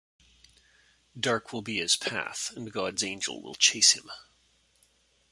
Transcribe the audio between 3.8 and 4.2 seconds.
him.